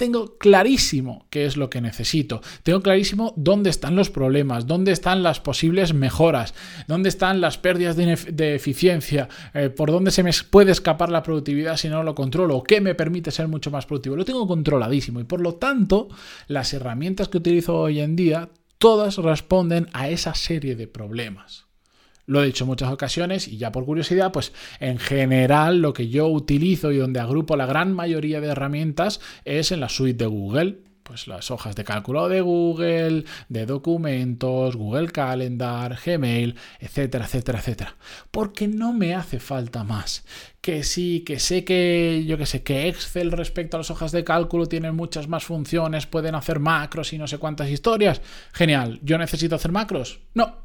tengo 0.00 0.38
clarísimo 0.38 1.26
qué 1.28 1.45
es 1.45 1.59
lo 1.59 1.69
que 1.69 1.83
necesito. 1.83 2.40
Tengo 2.62 2.80
clarísimo 2.80 3.35
dónde 3.37 3.69
están 3.69 3.97
los 3.97 4.09
problemas, 4.09 4.66
dónde 4.66 4.92
están 4.92 5.23
las 5.23 5.40
posibles 5.40 5.92
mejoras, 5.92 6.54
dónde 6.88 7.11
están 7.11 7.42
las 7.42 7.59
pérdidas 7.59 7.97
de, 7.97 8.54
eficiencia, 8.54 9.28
eh, 9.52 9.69
por 9.69 9.90
dónde 9.90 10.11
se 10.11 10.23
me 10.23 10.30
puede 10.49 10.73
escapar 10.73 11.11
la 11.11 11.23
productividad 11.23 11.76
si 11.76 11.90
no 11.90 12.02
lo 12.02 12.14
controlo, 12.14 12.62
qué 12.62 12.80
me 12.80 12.95
permite 12.95 13.30
ser 13.30 13.47
mucho 13.47 13.71
más 13.71 13.85
productivo. 13.85 14.16
Lo 14.16 14.25
tengo 14.25 14.49
controladísimo 14.49 15.21
y 15.21 15.25
por 15.25 15.42
lo 15.42 15.57
tanto 15.57 16.09
las 16.47 16.73
herramientas 16.73 17.28
que 17.28 17.37
utilizo 17.37 17.76
hoy 17.78 18.00
en 18.00 18.16
día 18.16 18.49
todas 18.78 19.19
responden 19.19 19.88
a 19.92 20.09
esa 20.09 20.35
serie 20.35 20.76
de 20.76 20.87
problemas. 20.88 21.66
Lo 22.30 22.40
he 22.40 22.46
dicho 22.46 22.62
en 22.62 22.68
muchas 22.68 22.92
ocasiones 22.92 23.49
y 23.49 23.56
ya 23.56 23.72
por 23.72 23.84
curiosidad, 23.84 24.30
pues 24.30 24.52
en 24.78 24.99
general 24.99 25.82
lo 25.82 25.92
que 25.92 26.08
yo 26.08 26.28
utilizo 26.28 26.92
y 26.92 26.99
donde 26.99 27.18
agrupo 27.18 27.56
la 27.56 27.66
gran 27.66 27.92
mayoría 27.92 28.40
de 28.40 28.46
herramientas 28.46 29.20
es 29.44 29.72
en 29.72 29.80
la 29.80 29.88
suite 29.88 30.22
de 30.22 30.26
Google. 30.26 30.78
Pues 31.02 31.26
las 31.26 31.50
hojas 31.50 31.75
de 31.75 31.82
cálculo 31.82 32.28
de 32.28 32.40
Google, 32.40 33.25
de 33.49 33.66
documentos, 33.66 34.76
Google 34.76 35.08
Calendar, 35.08 35.99
Gmail, 36.06 36.54
etcétera, 36.78 37.25
etcétera, 37.25 37.58
etcétera. 37.58 37.96
Porque 38.30 38.68
no 38.68 38.92
me 38.92 39.16
hace 39.16 39.40
falta 39.40 39.82
más. 39.82 40.25
Que 40.60 40.84
sí, 40.84 41.25
que 41.26 41.40
sé 41.40 41.64
que, 41.64 42.25
yo 42.28 42.38
que 42.38 42.46
sé, 42.46 42.62
que 42.62 42.87
Excel 42.87 43.32
respecto 43.32 43.76
a 43.76 43.80
las 43.80 43.90
hojas 43.90 44.12
de 44.12 44.22
cálculo 44.22 44.66
tienen 44.66 44.94
muchas 44.94 45.26
más 45.26 45.42
funciones, 45.42 46.06
pueden 46.06 46.37
hacer 46.37 46.60
macros 46.60 47.12
y 47.12 47.18
no 47.18 47.26
sé 47.26 47.38
cuántas 47.38 47.70
historias. 47.70 48.22
Genial, 48.52 49.00
¿yo 49.02 49.18
necesito 49.18 49.56
hacer 49.56 49.72
macros? 49.72 50.20
No. 50.34 50.58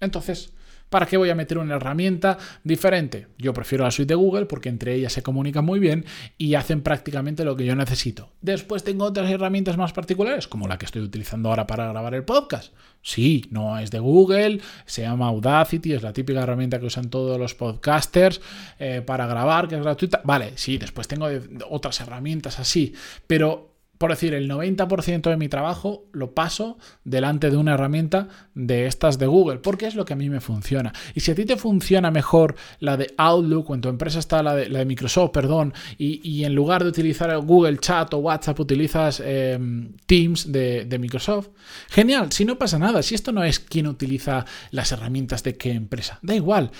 Entonces, 0.00 0.54
¿Para 0.92 1.06
qué 1.06 1.16
voy 1.16 1.30
a 1.30 1.34
meter 1.34 1.56
una 1.56 1.76
herramienta 1.76 2.36
diferente? 2.64 3.28
Yo 3.38 3.54
prefiero 3.54 3.84
la 3.84 3.90
suite 3.90 4.12
de 4.12 4.14
Google 4.14 4.44
porque 4.44 4.68
entre 4.68 4.94
ellas 4.94 5.14
se 5.14 5.22
comunican 5.22 5.64
muy 5.64 5.80
bien 5.80 6.04
y 6.36 6.54
hacen 6.54 6.82
prácticamente 6.82 7.46
lo 7.46 7.56
que 7.56 7.64
yo 7.64 7.74
necesito. 7.74 8.28
Después 8.42 8.84
tengo 8.84 9.06
otras 9.06 9.30
herramientas 9.30 9.78
más 9.78 9.94
particulares, 9.94 10.46
como 10.46 10.68
la 10.68 10.76
que 10.76 10.84
estoy 10.84 11.00
utilizando 11.00 11.48
ahora 11.48 11.66
para 11.66 11.88
grabar 11.88 12.14
el 12.14 12.24
podcast. 12.24 12.74
Sí, 13.00 13.46
no 13.50 13.78
es 13.78 13.90
de 13.90 14.00
Google, 14.00 14.60
se 14.84 15.00
llama 15.00 15.28
Audacity, 15.28 15.94
es 15.94 16.02
la 16.02 16.12
típica 16.12 16.42
herramienta 16.42 16.78
que 16.78 16.84
usan 16.84 17.08
todos 17.08 17.38
los 17.38 17.54
podcasters 17.54 18.42
eh, 18.78 19.00
para 19.00 19.26
grabar, 19.26 19.68
que 19.68 19.76
es 19.76 19.82
gratuita. 19.82 20.20
Vale, 20.24 20.52
sí, 20.56 20.76
después 20.76 21.08
tengo 21.08 21.26
otras 21.70 22.02
herramientas 22.02 22.60
así, 22.60 22.92
pero 23.26 23.71
por 24.02 24.10
decir, 24.10 24.34
el 24.34 24.50
90% 24.50 25.30
de 25.30 25.36
mi 25.36 25.48
trabajo 25.48 26.06
lo 26.10 26.34
paso 26.34 26.76
delante 27.04 27.50
de 27.50 27.56
una 27.56 27.74
herramienta 27.74 28.26
de 28.52 28.86
estas 28.86 29.16
de 29.16 29.28
Google, 29.28 29.60
porque 29.60 29.86
es 29.86 29.94
lo 29.94 30.04
que 30.04 30.14
a 30.14 30.16
mí 30.16 30.28
me 30.28 30.40
funciona. 30.40 30.92
Y 31.14 31.20
si 31.20 31.30
a 31.30 31.36
ti 31.36 31.44
te 31.44 31.56
funciona 31.56 32.10
mejor 32.10 32.56
la 32.80 32.96
de 32.96 33.14
Outlook 33.16 33.70
o 33.70 33.74
en 33.76 33.80
tu 33.80 33.88
empresa 33.88 34.18
está 34.18 34.42
la 34.42 34.56
de, 34.56 34.68
la 34.68 34.80
de 34.80 34.86
Microsoft, 34.86 35.30
perdón, 35.30 35.72
y, 35.98 36.42
en 36.42 36.52
lugar 36.52 36.82
de 36.82 36.88
utilizar 36.88 37.38
Google 37.38 37.78
Chat 37.78 38.12
o 38.14 38.18
WhatsApp 38.18 38.58
utilizas 38.58 39.22
em, 39.24 39.92
Teams 40.06 40.50
de, 40.50 40.84
de 40.84 40.98
Microsoft, 40.98 41.50
genial, 41.88 42.32
si 42.32 42.44
no 42.44 42.58
pasa 42.58 42.80
nada, 42.80 43.04
si 43.04 43.14
esto 43.14 43.30
no 43.30 43.44
es 43.44 43.60
quien 43.60 43.86
utiliza 43.86 44.44
las 44.72 44.90
herramientas 44.90 45.44
de 45.44 45.56
qué 45.56 45.70
empresa, 45.70 46.18
da 46.22 46.34
igual. 46.34 46.72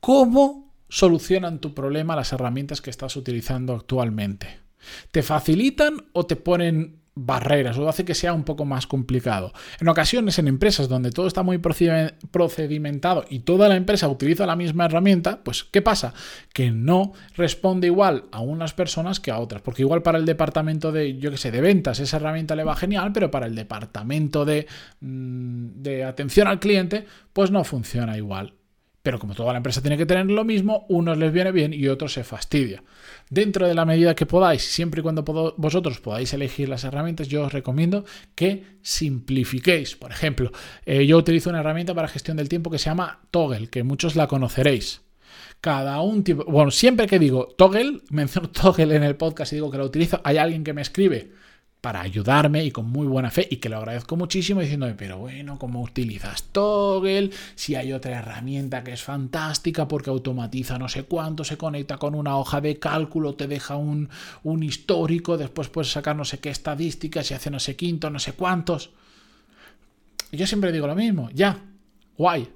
¿Cómo 0.00 0.74
solucionan 0.88 1.60
tu 1.60 1.72
problema 1.72 2.16
las 2.16 2.32
herramientas 2.32 2.80
que 2.80 2.90
estás 2.90 3.14
utilizando 3.14 3.74
actualmente? 3.74 4.63
¿Te 5.10 5.22
facilitan 5.22 6.06
o 6.12 6.26
te 6.26 6.36
ponen 6.36 7.04
barreras 7.14 7.78
o 7.78 7.88
hace 7.88 8.04
que 8.04 8.14
sea 8.14 8.32
un 8.32 8.44
poco 8.44 8.64
más 8.64 8.86
complicado. 8.86 9.52
En 9.80 9.88
ocasiones 9.88 10.38
en 10.38 10.48
empresas 10.48 10.88
donde 10.88 11.10
todo 11.10 11.26
está 11.26 11.42
muy 11.42 11.58
procedimentado 11.58 13.24
y 13.28 13.40
toda 13.40 13.68
la 13.68 13.76
empresa 13.76 14.08
utiliza 14.08 14.46
la 14.46 14.56
misma 14.56 14.86
herramienta, 14.86 15.42
pues 15.42 15.64
¿qué 15.64 15.80
pasa? 15.80 16.12
Que 16.52 16.70
no 16.70 17.12
responde 17.36 17.86
igual 17.86 18.24
a 18.32 18.40
unas 18.40 18.74
personas 18.74 19.20
que 19.20 19.30
a 19.30 19.38
otras, 19.38 19.62
porque 19.62 19.82
igual 19.82 20.02
para 20.02 20.18
el 20.18 20.26
departamento 20.26 20.90
de, 20.90 21.16
yo 21.18 21.36
sé, 21.36 21.50
de 21.50 21.60
ventas 21.60 22.00
esa 22.00 22.16
herramienta 22.16 22.56
le 22.56 22.64
va 22.64 22.76
genial, 22.76 23.12
pero 23.12 23.30
para 23.30 23.46
el 23.46 23.54
departamento 23.54 24.44
de, 24.44 24.66
mm, 25.00 25.82
de 25.82 26.04
atención 26.04 26.48
al 26.48 26.60
cliente, 26.60 27.06
pues 27.32 27.50
no 27.50 27.62
funciona 27.64 28.16
igual. 28.16 28.54
Pero 29.04 29.18
como 29.18 29.34
toda 29.34 29.52
la 29.52 29.58
empresa 29.58 29.82
tiene 29.82 29.98
que 29.98 30.06
tener 30.06 30.24
lo 30.30 30.46
mismo, 30.46 30.86
unos 30.88 31.18
les 31.18 31.30
viene 31.30 31.52
bien 31.52 31.74
y 31.74 31.88
otros 31.88 32.14
se 32.14 32.24
fastidia. 32.24 32.82
Dentro 33.28 33.68
de 33.68 33.74
la 33.74 33.84
medida 33.84 34.14
que 34.14 34.24
podáis, 34.24 34.62
siempre 34.62 35.00
y 35.00 35.02
cuando 35.02 35.24
vosotros 35.58 36.00
podáis 36.00 36.32
elegir 36.32 36.70
las 36.70 36.84
herramientas, 36.84 37.28
yo 37.28 37.42
os 37.42 37.52
recomiendo 37.52 38.06
que 38.34 38.64
simplifiquéis. 38.80 39.94
Por 39.94 40.10
ejemplo, 40.10 40.52
eh, 40.86 41.04
yo 41.04 41.18
utilizo 41.18 41.50
una 41.50 41.60
herramienta 41.60 41.94
para 41.94 42.08
gestión 42.08 42.38
del 42.38 42.48
tiempo 42.48 42.70
que 42.70 42.78
se 42.78 42.86
llama 42.86 43.20
Toggle, 43.30 43.68
que 43.68 43.82
muchos 43.82 44.16
la 44.16 44.26
conoceréis. 44.26 45.02
Cada 45.60 46.00
un 46.00 46.24
tipo, 46.24 46.42
bueno, 46.46 46.70
siempre 46.70 47.06
que 47.06 47.18
digo 47.18 47.48
Toggle, 47.58 48.00
menciono 48.08 48.48
Toggle 48.48 48.96
en 48.96 49.02
el 49.02 49.16
podcast 49.16 49.52
y 49.52 49.56
digo 49.56 49.70
que 49.70 49.76
la 49.76 49.84
utilizo, 49.84 50.22
hay 50.24 50.38
alguien 50.38 50.64
que 50.64 50.72
me 50.72 50.80
escribe 50.80 51.30
para 51.84 52.00
ayudarme 52.00 52.64
y 52.64 52.70
con 52.70 52.88
muy 52.90 53.06
buena 53.06 53.30
fe 53.30 53.46
y 53.50 53.58
que 53.58 53.68
lo 53.68 53.76
agradezco 53.76 54.16
muchísimo 54.16 54.62
diciéndome, 54.62 54.94
pero 54.94 55.18
bueno, 55.18 55.58
¿cómo 55.58 55.82
utilizas 55.82 56.44
Toggle? 56.44 57.28
Si 57.56 57.74
hay 57.74 57.92
otra 57.92 58.20
herramienta 58.20 58.82
que 58.82 58.94
es 58.94 59.02
fantástica 59.02 59.86
porque 59.86 60.08
automatiza 60.08 60.78
no 60.78 60.88
sé 60.88 61.02
cuánto, 61.02 61.44
se 61.44 61.58
conecta 61.58 61.98
con 61.98 62.14
una 62.14 62.38
hoja 62.38 62.62
de 62.62 62.78
cálculo, 62.78 63.34
te 63.34 63.48
deja 63.48 63.76
un, 63.76 64.08
un 64.44 64.62
histórico, 64.62 65.36
después 65.36 65.68
puedes 65.68 65.92
sacar 65.92 66.16
no 66.16 66.24
sé 66.24 66.38
qué 66.38 66.48
estadísticas 66.48 67.30
y 67.30 67.34
hace 67.34 67.50
no 67.50 67.60
sé 67.60 67.76
quinto, 67.76 68.08
no 68.08 68.18
sé 68.18 68.32
cuántos. 68.32 68.88
Yo 70.32 70.46
siempre 70.46 70.72
digo 70.72 70.86
lo 70.86 70.94
mismo, 70.94 71.28
ya, 71.34 71.58
guay, 72.16 72.48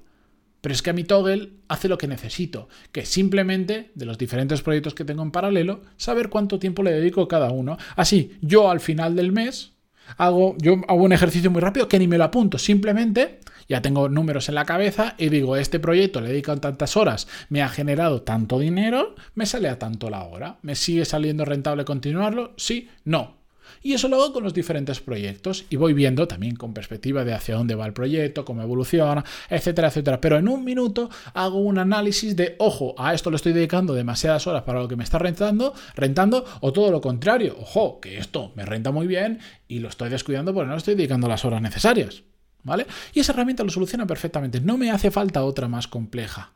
pero 0.61 0.73
es 0.73 0.81
que 0.81 0.89
a 0.89 0.93
mi 0.93 1.03
Toggle 1.03 1.53
hace 1.67 1.87
lo 1.87 1.97
que 1.97 2.07
necesito, 2.07 2.69
que 2.91 3.05
simplemente, 3.05 3.91
de 3.95 4.05
los 4.05 4.17
diferentes 4.17 4.61
proyectos 4.61 4.93
que 4.93 5.05
tengo 5.05 5.23
en 5.23 5.31
paralelo, 5.31 5.81
saber 5.97 6.29
cuánto 6.29 6.59
tiempo 6.59 6.83
le 6.83 6.91
dedico 6.91 7.21
a 7.21 7.27
cada 7.27 7.51
uno. 7.51 7.77
Así, 7.95 8.37
yo 8.41 8.69
al 8.69 8.79
final 8.79 9.15
del 9.15 9.31
mes 9.31 9.73
hago, 10.17 10.55
yo 10.57 10.81
hago 10.87 11.03
un 11.03 11.13
ejercicio 11.13 11.51
muy 11.51 11.61
rápido 11.61 11.87
que 11.87 11.99
ni 11.99 12.07
me 12.07 12.17
lo 12.17 12.23
apunto, 12.23 12.57
simplemente 12.57 13.39
ya 13.69 13.83
tengo 13.83 14.09
números 14.09 14.49
en 14.49 14.55
la 14.55 14.65
cabeza 14.65 15.13
y 15.19 15.29
digo, 15.29 15.55
este 15.55 15.79
proyecto 15.79 16.21
le 16.21 16.29
dedico 16.29 16.57
tantas 16.57 16.97
horas, 16.97 17.27
me 17.49 17.61
ha 17.61 17.69
generado 17.69 18.23
tanto 18.23 18.57
dinero, 18.57 19.15
me 19.35 19.45
sale 19.45 19.69
a 19.69 19.77
tanto 19.77 20.09
la 20.09 20.23
hora. 20.23 20.57
¿Me 20.63 20.75
sigue 20.75 21.05
saliendo 21.05 21.45
rentable 21.45 21.85
continuarlo? 21.85 22.53
Sí, 22.57 22.89
no. 23.05 23.38
Y 23.81 23.93
eso 23.93 24.07
lo 24.07 24.17
hago 24.17 24.33
con 24.33 24.43
los 24.43 24.53
diferentes 24.53 24.99
proyectos 24.99 25.65
y 25.69 25.75
voy 25.75 25.93
viendo 25.93 26.27
también 26.27 26.55
con 26.55 26.73
perspectiva 26.73 27.23
de 27.23 27.33
hacia 27.33 27.55
dónde 27.55 27.75
va 27.75 27.85
el 27.85 27.93
proyecto, 27.93 28.45
cómo 28.45 28.61
evoluciona, 28.61 29.23
etcétera, 29.49 29.89
etcétera. 29.89 30.21
Pero 30.21 30.37
en 30.37 30.47
un 30.47 30.63
minuto 30.63 31.09
hago 31.33 31.59
un 31.59 31.77
análisis 31.77 32.35
de, 32.35 32.55
ojo, 32.59 32.95
a 32.97 33.13
esto 33.13 33.29
le 33.29 33.35
estoy 33.35 33.53
dedicando 33.53 33.93
demasiadas 33.93 34.47
horas 34.47 34.63
para 34.63 34.79
lo 34.79 34.87
que 34.87 34.95
me 34.95 35.03
está 35.03 35.19
rentando, 35.19 35.73
rentando, 35.95 36.45
o 36.61 36.73
todo 36.73 36.91
lo 36.91 37.01
contrario, 37.01 37.55
ojo, 37.59 37.99
que 37.99 38.17
esto 38.17 38.51
me 38.55 38.65
renta 38.65 38.91
muy 38.91 39.07
bien 39.07 39.39
y 39.67 39.79
lo 39.79 39.89
estoy 39.89 40.09
descuidando 40.09 40.53
porque 40.53 40.69
no 40.69 40.75
estoy 40.75 40.95
dedicando 40.95 41.27
las 41.27 41.45
horas 41.45 41.61
necesarias. 41.61 42.23
¿Vale? 42.61 42.85
Y 43.13 43.21
esa 43.21 43.31
herramienta 43.31 43.63
lo 43.63 43.69
soluciona 43.69 44.05
perfectamente. 44.05 44.59
No 44.59 44.77
me 44.77 44.91
hace 44.91 45.11
falta 45.11 45.45
otra 45.45 45.69
más 45.69 45.87
compleja. 45.87 46.51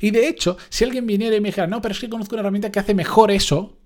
Y 0.00 0.10
de 0.10 0.28
hecho, 0.28 0.56
si 0.68 0.84
alguien 0.84 1.06
viniera 1.06 1.36
y 1.36 1.40
me 1.40 1.48
dijera, 1.48 1.66
no, 1.66 1.82
pero 1.82 1.92
es 1.92 2.00
que 2.00 2.08
conozco 2.08 2.34
una 2.34 2.40
herramienta 2.40 2.70
que 2.70 2.80
hace 2.80 2.94
mejor 2.94 3.30
eso, 3.30 3.78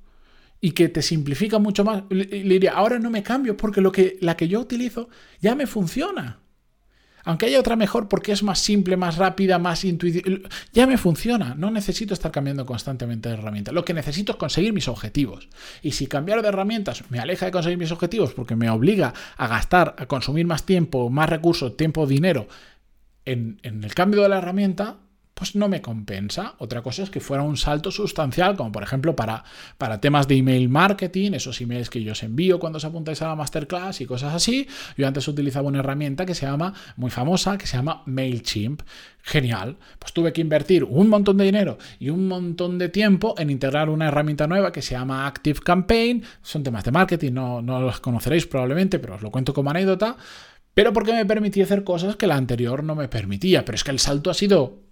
y 0.60 0.72
que 0.72 0.88
te 0.88 1.02
simplifica 1.02 1.58
mucho 1.58 1.84
más, 1.84 2.04
le, 2.08 2.26
diría, 2.26 2.72
ahora 2.72 2.98
no 2.98 3.10
me 3.10 3.22
cambio 3.22 3.56
porque 3.56 3.80
lo 3.80 3.92
que, 3.92 4.18
la 4.20 4.36
que 4.36 4.48
yo 4.48 4.60
utilizo 4.60 5.08
ya 5.40 5.54
me 5.54 5.66
funciona. 5.66 6.40
Aunque 7.24 7.46
haya 7.46 7.58
otra 7.58 7.74
mejor 7.74 8.08
porque 8.08 8.30
es 8.30 8.44
más 8.44 8.60
simple, 8.60 8.96
más 8.96 9.16
rápida, 9.16 9.58
más 9.58 9.84
intuitiva, 9.84 10.48
ya 10.72 10.86
me 10.86 10.96
funciona. 10.96 11.56
No 11.56 11.72
necesito 11.72 12.14
estar 12.14 12.30
cambiando 12.30 12.64
constantemente 12.64 13.28
de 13.28 13.34
herramienta. 13.34 13.72
Lo 13.72 13.84
que 13.84 13.94
necesito 13.94 14.32
es 14.32 14.38
conseguir 14.38 14.72
mis 14.72 14.86
objetivos. 14.86 15.48
Y 15.82 15.90
si 15.90 16.06
cambiar 16.06 16.40
de 16.40 16.48
herramientas 16.48 17.02
me 17.10 17.18
aleja 17.18 17.46
de 17.46 17.50
conseguir 17.50 17.78
mis 17.78 17.90
objetivos 17.90 18.32
porque 18.32 18.54
me 18.54 18.70
obliga 18.70 19.12
a 19.36 19.48
gastar, 19.48 19.96
a 19.98 20.06
consumir 20.06 20.46
más 20.46 20.64
tiempo, 20.64 21.10
más 21.10 21.28
recursos, 21.28 21.76
tiempo, 21.76 22.06
dinero 22.06 22.46
en 23.24 23.58
el 23.64 23.92
cambio 23.92 24.22
de 24.22 24.28
la 24.28 24.38
herramienta, 24.38 24.98
pues 25.36 25.54
no 25.54 25.68
me 25.68 25.82
compensa. 25.82 26.54
Otra 26.56 26.80
cosa 26.80 27.02
es 27.02 27.10
que 27.10 27.20
fuera 27.20 27.42
un 27.42 27.58
salto 27.58 27.90
sustancial, 27.90 28.56
como 28.56 28.72
por 28.72 28.82
ejemplo 28.82 29.14
para, 29.14 29.44
para 29.76 30.00
temas 30.00 30.26
de 30.28 30.36
email 30.36 30.70
marketing, 30.70 31.32
esos 31.32 31.60
emails 31.60 31.90
que 31.90 32.02
yo 32.02 32.12
os 32.12 32.22
envío 32.22 32.58
cuando 32.58 32.78
os 32.78 32.86
apuntáis 32.86 33.20
a 33.20 33.28
la 33.28 33.36
masterclass 33.36 34.00
y 34.00 34.06
cosas 34.06 34.32
así. 34.32 34.66
Yo 34.96 35.06
antes 35.06 35.28
utilizaba 35.28 35.68
una 35.68 35.80
herramienta 35.80 36.24
que 36.24 36.34
se 36.34 36.46
llama, 36.46 36.72
muy 36.96 37.10
famosa, 37.10 37.58
que 37.58 37.66
se 37.66 37.76
llama 37.76 38.02
MailChimp. 38.06 38.80
Genial. 39.20 39.76
Pues 39.98 40.14
tuve 40.14 40.32
que 40.32 40.40
invertir 40.40 40.84
un 40.84 41.10
montón 41.10 41.36
de 41.36 41.44
dinero 41.44 41.76
y 41.98 42.08
un 42.08 42.28
montón 42.28 42.78
de 42.78 42.88
tiempo 42.88 43.34
en 43.36 43.50
integrar 43.50 43.90
una 43.90 44.08
herramienta 44.08 44.46
nueva 44.46 44.72
que 44.72 44.80
se 44.80 44.94
llama 44.94 45.26
Active 45.26 45.60
Campaign. 45.60 46.24
Son 46.40 46.62
temas 46.62 46.82
de 46.84 46.92
marketing, 46.92 47.32
no, 47.32 47.60
no 47.60 47.82
los 47.82 48.00
conoceréis 48.00 48.46
probablemente, 48.46 48.98
pero 48.98 49.16
os 49.16 49.22
lo 49.22 49.30
cuento 49.30 49.52
como 49.52 49.68
anécdota. 49.68 50.16
Pero 50.72 50.94
porque 50.94 51.12
me 51.12 51.26
permitía 51.26 51.64
hacer 51.64 51.84
cosas 51.84 52.16
que 52.16 52.26
la 52.26 52.36
anterior 52.36 52.82
no 52.82 52.94
me 52.94 53.08
permitía. 53.08 53.66
Pero 53.66 53.76
es 53.76 53.84
que 53.84 53.90
el 53.90 53.98
salto 53.98 54.30
ha 54.30 54.34
sido 54.34 54.85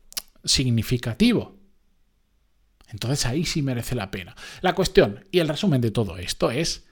significativo. 0.44 1.56
Entonces 2.88 3.26
ahí 3.26 3.44
sí 3.44 3.62
merece 3.62 3.94
la 3.94 4.10
pena. 4.10 4.36
La 4.60 4.74
cuestión 4.74 5.26
y 5.32 5.40
el 5.40 5.48
resumen 5.48 5.80
de 5.80 5.90
todo 5.90 6.16
esto 6.16 6.50
es 6.50 6.84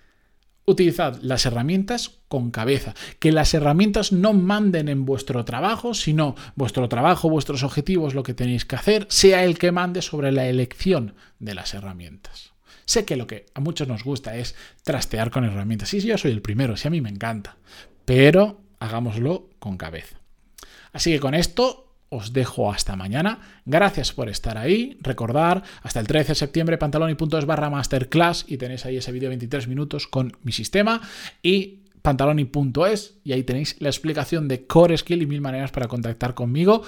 utilizad 0.64 1.18
las 1.22 1.44
herramientas 1.46 2.18
con 2.28 2.50
cabeza, 2.50 2.94
que 3.18 3.32
las 3.32 3.52
herramientas 3.54 4.12
no 4.12 4.32
manden 4.32 4.88
en 4.88 5.04
vuestro 5.04 5.44
trabajo, 5.44 5.94
sino 5.94 6.34
vuestro 6.54 6.88
trabajo, 6.88 7.28
vuestros 7.28 7.62
objetivos, 7.62 8.14
lo 8.14 8.22
que 8.22 8.34
tenéis 8.34 8.64
que 8.64 8.76
hacer, 8.76 9.06
sea 9.10 9.44
el 9.44 9.58
que 9.58 9.72
mande 9.72 10.02
sobre 10.02 10.32
la 10.32 10.46
elección 10.46 11.14
de 11.38 11.54
las 11.54 11.74
herramientas. 11.74 12.52
Sé 12.84 13.04
que 13.04 13.16
lo 13.16 13.26
que 13.26 13.46
a 13.54 13.60
muchos 13.60 13.88
nos 13.88 14.04
gusta 14.04 14.36
es 14.36 14.54
trastear 14.82 15.30
con 15.30 15.44
herramientas. 15.44 15.88
Sí, 15.88 16.00
yo 16.00 16.18
soy 16.18 16.32
el 16.32 16.42
primero, 16.42 16.76
sí 16.76 16.88
a 16.88 16.90
mí 16.90 17.00
me 17.00 17.10
encanta. 17.10 17.56
Pero 18.04 18.60
hagámoslo 18.80 19.50
con 19.58 19.76
cabeza. 19.76 20.16
Así 20.92 21.12
que 21.12 21.20
con 21.20 21.34
esto 21.34 21.81
os 22.12 22.34
dejo 22.34 22.70
hasta 22.70 22.94
mañana. 22.94 23.40
Gracias 23.64 24.12
por 24.12 24.28
estar 24.28 24.58
ahí. 24.58 24.98
Recordar, 25.00 25.62
hasta 25.82 25.98
el 25.98 26.06
13 26.06 26.28
de 26.28 26.34
septiembre, 26.34 26.78
pantaloni.es 26.78 27.46
barra 27.46 27.70
masterclass 27.70 28.44
y 28.46 28.58
tenéis 28.58 28.84
ahí 28.84 28.98
ese 28.98 29.12
vídeo 29.12 29.30
de 29.30 29.36
23 29.36 29.66
minutos 29.66 30.06
con 30.06 30.36
mi 30.42 30.52
sistema. 30.52 31.00
Y 31.42 31.80
pantaloni.es 32.02 33.14
y 33.24 33.32
ahí 33.32 33.44
tenéis 33.44 33.76
la 33.80 33.88
explicación 33.88 34.46
de 34.46 34.66
Core 34.66 34.98
Skill 34.98 35.22
y 35.22 35.26
mil 35.26 35.40
maneras 35.40 35.72
para 35.72 35.88
contactar 35.88 36.34
conmigo. 36.34 36.82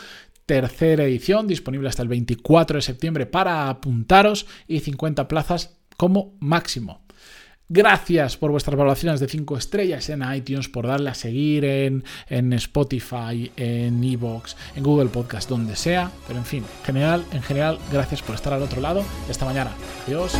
Tercera 0.45 1.05
edición, 1.05 1.47
disponible 1.47 1.89
hasta 1.89 2.03
el 2.03 2.09
24 2.09 2.77
de 2.77 2.83
septiembre 2.83 3.25
para 3.25 3.71
apuntaros 3.71 4.47
y 4.69 4.81
50 4.81 5.27
plazas 5.27 5.79
como 5.97 6.37
máximo. 6.39 7.04
Gracias 7.69 8.37
por 8.37 8.51
vuestras 8.51 8.77
valoraciones 8.77 9.21
de 9.21 9.29
5 9.29 9.57
estrellas 9.57 10.09
en 10.11 10.23
iTunes, 10.35 10.69
por 10.69 10.87
darle 10.87 11.11
a 11.11 11.15
seguir 11.15 11.65
en, 11.65 12.05
en 12.29 12.53
Spotify, 12.53 13.51
en 13.57 14.05
Evox, 14.05 14.57
en 14.77 14.83
Google 14.83 15.09
Podcast, 15.09 15.49
donde 15.49 15.75
sea. 15.75 16.11
Pero 16.27 16.39
en 16.39 16.45
fin, 16.45 16.65
general, 16.85 17.25
en 17.33 17.43
general, 17.43 17.79
gracias 17.91 18.23
por 18.23 18.35
estar 18.35 18.53
al 18.53 18.63
otro 18.63 18.81
lado. 18.81 19.03
Esta 19.31 19.47
mañana. 19.47 19.71
Adiós. 20.07 20.35